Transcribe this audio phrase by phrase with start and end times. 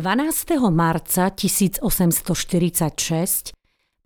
[0.00, 0.56] 12.
[0.72, 1.84] marca 1846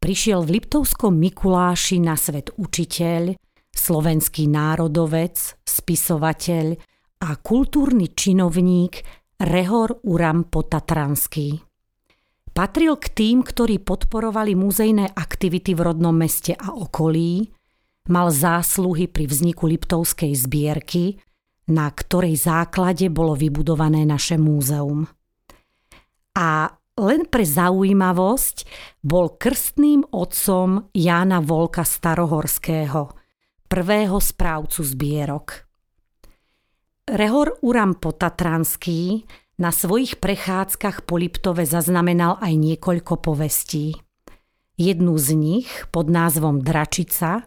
[0.02, 3.38] prišiel v Liptovskom Mikuláši na svet učiteľ,
[3.70, 6.66] slovenský národovec, spisovateľ
[7.22, 9.06] a kultúrny činovník
[9.38, 11.62] Rehor Uram Potatranský.
[12.50, 17.54] Patril k tým, ktorí podporovali muzejné aktivity v rodnom meste a okolí,
[18.10, 21.22] mal zásluhy pri vzniku Liptovskej zbierky,
[21.70, 25.06] na ktorej základe bolo vybudované naše múzeum
[26.34, 28.56] a len pre zaujímavosť
[29.02, 33.10] bol krstným otcom Jána Volka Starohorského,
[33.66, 35.46] prvého správcu zbierok.
[37.10, 39.26] Rehor Uram Potatranský
[39.58, 43.94] na svojich prechádzkach po Liptove zaznamenal aj niekoľko povestí.
[44.74, 47.46] Jednu z nich pod názvom Dračica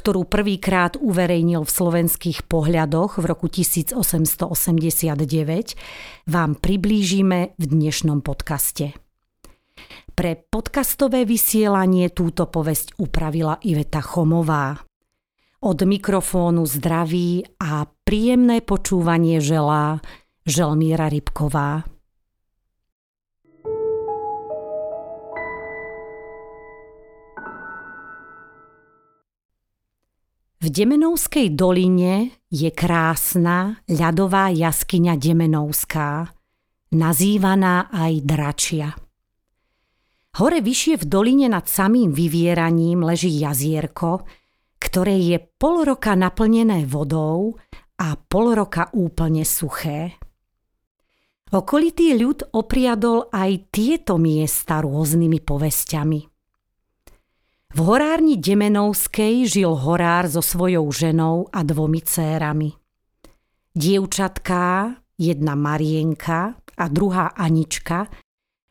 [0.00, 4.00] ktorú prvýkrát uverejnil v slovenských pohľadoch v roku 1889,
[6.24, 8.96] vám priblížime v dnešnom podcaste.
[10.16, 14.80] Pre podcastové vysielanie túto povesť upravila Iveta Chomová.
[15.60, 20.00] Od mikrofónu zdraví a príjemné počúvanie želá
[20.48, 21.84] Želmíra Rybková.
[30.60, 36.28] V Demenovskej doline je krásna ľadová jaskyňa Demenovská,
[36.92, 38.92] nazývaná aj Dračia.
[40.36, 44.28] Hore vyššie v doline nad samým vyvieraním leží jazierko,
[44.76, 47.56] ktoré je pol roka naplnené vodou
[47.96, 50.20] a pol roka úplne suché.
[51.56, 56.29] Okolitý ľud opriadol aj tieto miesta rôznymi povestiami.
[57.70, 62.74] V horárni Demenovskej žil horár so svojou ženou a dvomi cérami.
[63.70, 68.10] Dievčatká, jedna Marienka a druhá Anička,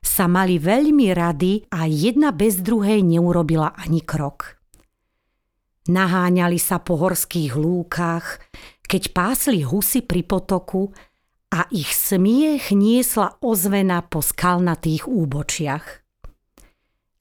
[0.03, 4.59] sa mali veľmi rady a jedna bez druhej neurobila ani krok.
[5.87, 8.43] Naháňali sa po horských lúkach,
[8.83, 10.91] keď pásli husy pri potoku
[11.55, 15.85] a ich smiech niesla ozvena po skalnatých úbočiach.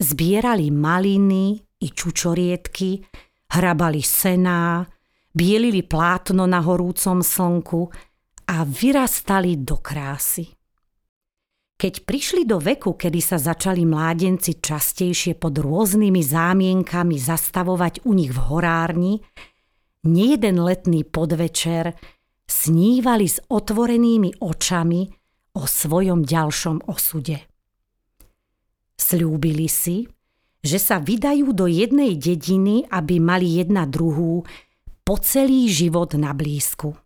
[0.02, 3.02] Zbierali maliny, i čučorietky,
[3.54, 4.86] hrabali sená,
[5.34, 7.88] bielili plátno na horúcom slnku
[8.48, 10.58] a vyrastali do krásy.
[11.78, 18.34] Keď prišli do veku, kedy sa začali mládenci častejšie pod rôznymi zámienkami zastavovať u nich
[18.34, 19.14] v horárni,
[20.02, 21.94] nejeden letný podvečer
[22.50, 25.06] snívali s otvorenými očami
[25.54, 27.46] o svojom ďalšom osude.
[28.98, 30.02] Sľúbili si,
[30.62, 34.42] že sa vydajú do jednej dediny, aby mali jedna druhú
[35.06, 36.98] po celý život na blízku.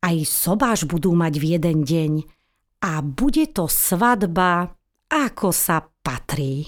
[0.00, 2.12] Aj sobáš budú mať v jeden deň
[2.84, 4.76] a bude to svadba,
[5.10, 6.66] ako sa patrí.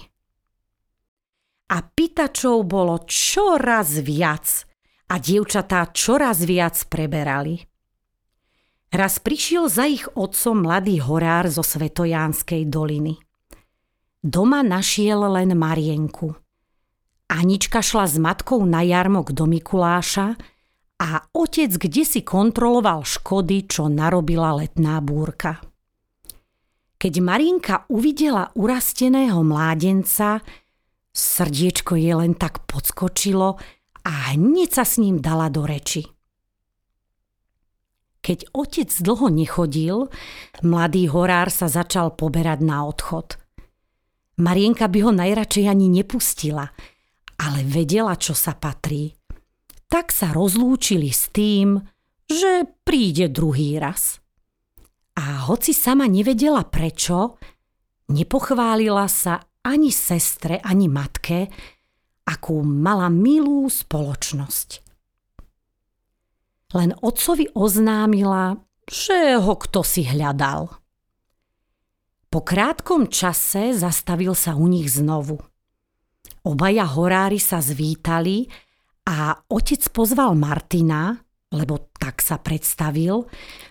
[1.69, 4.65] A pýtačov bolo čoraz viac
[5.13, 7.61] a dievčatá čoraz viac preberali.
[8.89, 13.21] Raz prišiel za ich otcom mladý horár zo Svetojánskej doliny–
[14.19, 16.35] Doma našiel len Marienku.
[17.31, 20.35] Anička šla s matkou na jarmok do Mikuláša
[20.99, 25.63] a otec kde si kontroloval škody, čo narobila letná búrka.
[26.99, 30.43] Keď Marienka uvidela urasteného mládenca,
[31.15, 33.55] srdiečko jej len tak podskočilo
[34.03, 36.03] a hneď sa s ním dala do reči.
[38.19, 40.11] Keď otec dlho nechodil,
[40.67, 43.39] mladý horár sa začal poberať na odchod–
[44.39, 46.67] Marienka by ho najradšej ani nepustila,
[47.43, 49.15] ale vedela, čo sa patrí.
[49.91, 51.83] Tak sa rozlúčili s tým,
[52.29, 54.21] že príde druhý raz.
[55.19, 57.41] A hoci sama nevedela prečo,
[58.15, 61.51] nepochválila sa ani sestre, ani matke,
[62.29, 64.69] akú mala milú spoločnosť.
[66.77, 70.69] Len otcovi oznámila, že ho kto si hľadal.
[72.29, 75.41] Po krátkom čase zastavil sa u nich znovu.
[76.45, 78.49] Obaja horári sa zvítali
[79.09, 81.17] a otec pozval Martina,
[81.49, 83.25] lebo tak sa predstavil,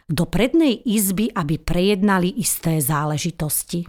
[0.10, 3.86] do prednej izby, aby prejednali isté záležitosti.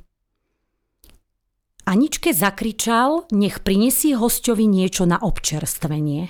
[1.88, 6.28] Aničke zakričal, nech prinesie hostovi niečo na občerstvenie.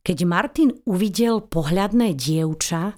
[0.00, 2.96] Keď Martin uvidel pohľadné dievča,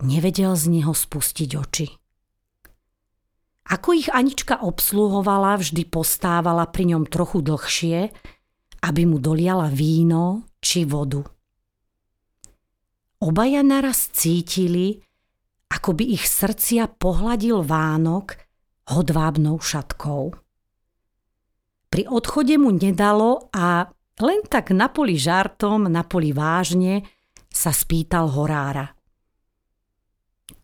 [0.00, 2.05] nevedel z neho spustiť oči.
[3.66, 8.14] Ako ich Anička obsluhovala, vždy postávala pri ňom trochu dlhšie,
[8.86, 11.26] aby mu doliala víno či vodu.
[13.18, 15.02] Obaja naraz cítili,
[15.66, 18.38] ako by ich srdcia pohladil Vánok
[18.86, 20.30] hodvábnou šatkou.
[21.90, 23.88] Pri odchode mu nedalo a
[24.22, 27.02] len tak na poli žartom, na poli vážne
[27.50, 28.95] sa spýtal horára.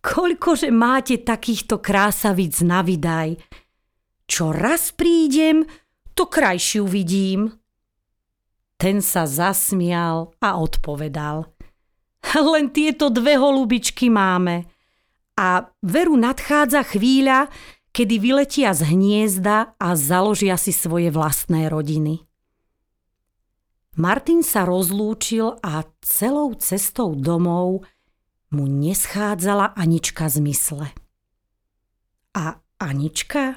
[0.02, 3.38] Koľkože máte takýchto krásavíc na vydaj?
[4.26, 5.62] Čo raz prídem,
[6.18, 7.54] to krajšiu vidím.
[8.74, 11.46] Ten sa zasmial a odpovedal.
[12.34, 14.66] Len tieto dve holubičky máme.
[15.38, 17.46] A veru nadchádza chvíľa,
[17.94, 22.26] kedy vyletia z hniezda a založia si svoje vlastné rodiny.
[24.00, 27.84] Martin sa rozlúčil a celou cestou domov
[28.52, 30.86] mu neschádzala Anička z mysle.
[32.36, 33.56] A Anička?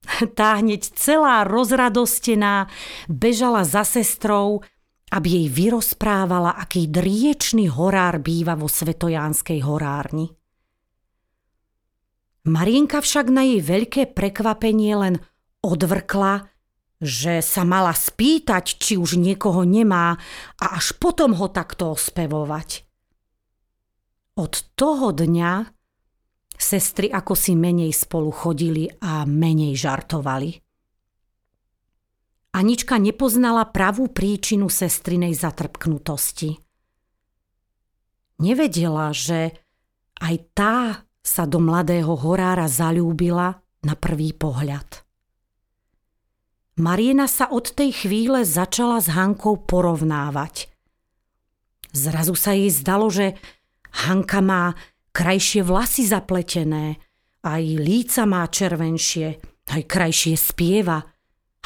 [0.36, 2.72] Tá hneď celá rozradostená
[3.08, 4.64] bežala za sestrou,
[5.12, 10.32] aby jej vyrozprávala, aký driečný horár býva vo Svetojánskej horárni.
[12.48, 15.14] Marienka však na jej veľké prekvapenie len
[15.60, 16.48] odvrkla,
[17.00, 20.16] že sa mala spýtať, či už niekoho nemá
[20.56, 22.89] a až potom ho takto ospevovať.
[24.38, 25.66] Od toho dňa
[26.60, 30.60] sestry ako si menej spolu chodili a menej žartovali.
[32.50, 36.58] Anička nepoznala pravú príčinu sestrinej zatrpknutosti.
[38.42, 39.54] Nevedela, že
[40.18, 40.76] aj tá
[41.20, 45.04] sa do mladého horára zalúbila na prvý pohľad.
[46.80, 50.72] Mariena sa od tej chvíle začala s Hankou porovnávať.
[51.92, 53.36] Zrazu sa jej zdalo, že
[53.90, 54.74] Hanka má
[55.10, 56.98] krajšie vlasy zapletené,
[57.42, 59.40] aj líca má červenšie,
[59.70, 61.02] aj krajšie spieva,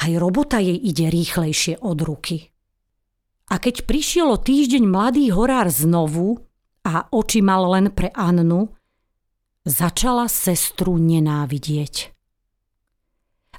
[0.01, 2.37] aj robota jej ide rýchlejšie od ruky.
[3.53, 6.41] A keď prišiel o týždeň mladý horár znovu
[6.81, 8.73] a oči mal len pre Annu,
[9.65, 12.13] začala sestru nenávidieť.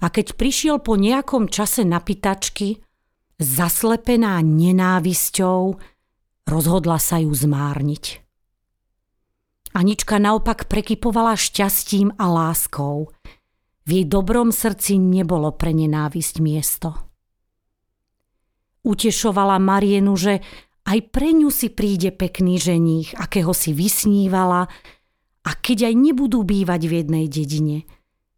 [0.03, 2.83] A keď prišiel po nejakom čase na pitačky,
[3.41, 5.61] zaslepená nenávisťou,
[6.45, 8.26] rozhodla sa ju zmárniť.
[9.77, 13.13] Anička naopak prekypovala šťastím a láskou.
[13.85, 16.97] V jej dobrom srdci nebolo pre nenávisť miesto.
[18.89, 20.41] Utešovala Marienu, že
[20.89, 24.65] aj pre ňu si príde pekný ženích, akého si vysnívala,
[25.45, 27.85] a keď aj nebudú bývať v jednej dedine,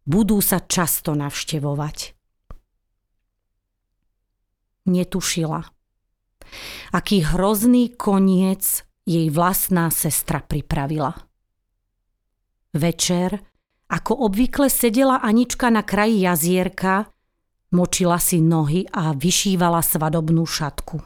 [0.03, 2.19] budú sa často navštevovať.
[4.91, 5.61] Netušila,
[6.91, 11.28] aký hrozný koniec jej vlastná sestra pripravila.
[12.73, 13.39] Večer,
[13.89, 17.09] ako obvykle sedela Anička na kraji jazierka,
[17.73, 21.01] močila si nohy a vyšívala svadobnú šatku.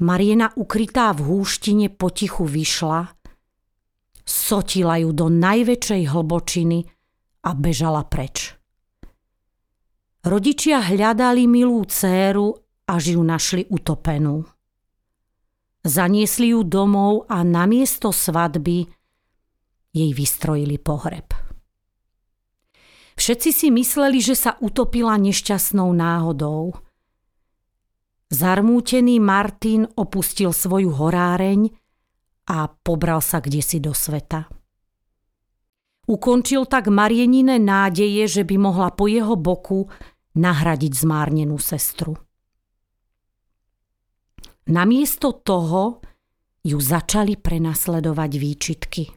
[0.00, 3.16] Mariena ukrytá v húštine potichu vyšla
[4.26, 6.82] sotila ju do najväčšej hlbočiny
[7.46, 8.58] a bežala preč.
[10.26, 12.58] Rodičia hľadali milú céru,
[12.90, 14.42] až ju našli utopenú.
[15.86, 18.90] Zaniesli ju domov a namiesto svadby
[19.96, 21.32] jej vystrojili pohreb.
[23.16, 26.76] Všetci si mysleli, že sa utopila nešťastnou náhodou.
[28.28, 31.72] Zarmútený Martin opustil svoju horáreň
[32.52, 34.44] a pobral sa kde si do sveta.
[36.06, 39.88] Ukončil tak Marienine nádeje, že by mohla po jeho boku
[40.36, 42.14] nahradiť zmárnenú sestru.
[44.70, 46.04] Namiesto toho
[46.62, 49.15] ju začali prenasledovať výčitky.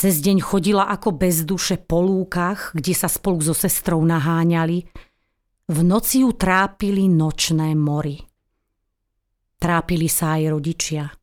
[0.00, 4.88] Cez deň chodila ako bez duše po lúkach, kde sa spolu so sestrou naháňali.
[5.68, 8.16] V noci ju trápili nočné mory.
[9.60, 11.04] Trápili sa aj rodičia–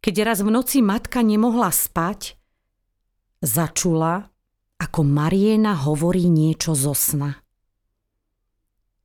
[0.00, 2.40] keď raz v noci matka nemohla spať,
[3.44, 4.32] začula,
[4.80, 7.36] ako Mariena hovorí niečo zo sna.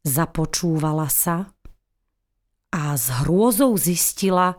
[0.08, 1.52] Započúvala sa
[2.72, 4.56] a s hrôzou zistila,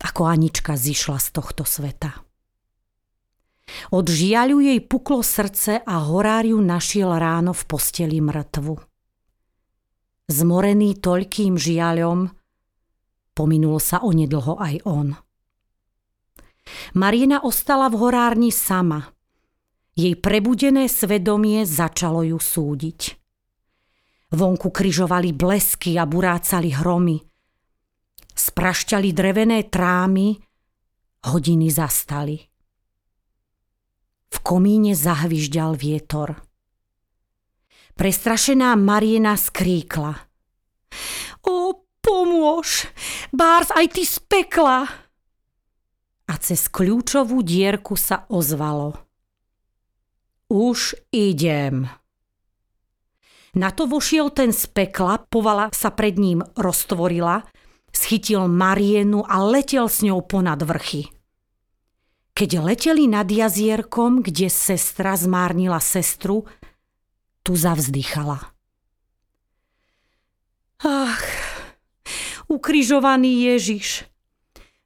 [0.00, 2.25] ako Anička zišla z tohto sveta.
[3.90, 8.74] Od žiaľu jej puklo srdce a horáriu našiel ráno v posteli mŕtvu.
[10.26, 12.30] Zmorený toľkým žiaľom,
[13.30, 15.14] pominul sa onedlho aj on.
[16.98, 19.06] Marina ostala v horárni sama.
[19.94, 23.00] Jej prebudené svedomie začalo ju súdiť.
[24.34, 27.22] Vonku kryžovali blesky a burácali hromy.
[28.34, 30.34] Sprašťali drevené trámy,
[31.30, 32.55] hodiny zastali.
[34.36, 36.36] V komíne zahvyžďal vietor.
[37.96, 40.20] Prestrašená Mariena skríkla.
[41.48, 42.84] O, pomôž!
[43.32, 45.06] Bárs, aj ty z pekla!
[46.26, 48.98] a cez kľúčovú dierku sa ozvalo.
[50.50, 51.90] Už idem.
[53.56, 57.46] Na to vošiel ten z pekla, povala sa pred ním roztvorila,
[57.88, 61.08] schytil Marienu a letel s ňou ponad vrchy.
[62.36, 66.44] Keď leteli nad jazierkom, kde sestra zmárnila sestru,
[67.40, 68.52] tu zavzdychala.
[70.84, 71.24] Ach,
[72.52, 74.04] ukrižovaný Ježiš,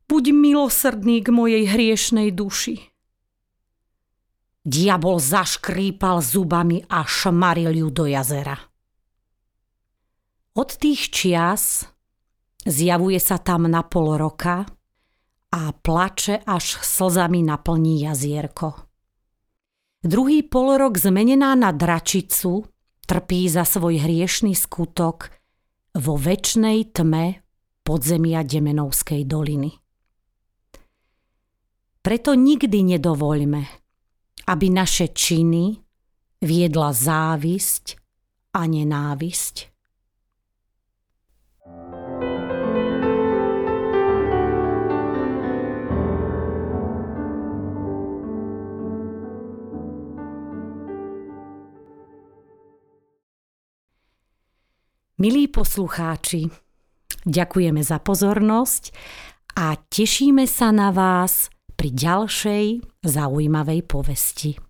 [0.06, 2.78] buď milosrdný k mojej hriešnej duši.
[4.62, 8.54] Diabol zaškrípal zubami a šmaril ju do jazera.
[10.54, 11.82] Od tých čias
[12.62, 14.70] zjavuje sa tam na pol roka
[15.50, 18.74] a plače až slzami naplní jazierko.
[20.00, 22.64] Druhý polorok zmenená na dračicu
[23.06, 25.28] trpí za svoj hriešný skutok
[25.98, 27.42] vo väčšnej tme
[27.82, 29.74] podzemia Demenovskej doliny.
[32.00, 33.62] Preto nikdy nedovoľme,
[34.48, 35.76] aby naše činy
[36.40, 38.00] viedla závisť
[38.56, 39.56] a nenávisť.
[55.20, 56.48] Milí poslucháči,
[57.28, 58.88] ďakujeme za pozornosť
[59.52, 62.64] a tešíme sa na vás pri ďalšej
[63.04, 64.69] zaujímavej povesti.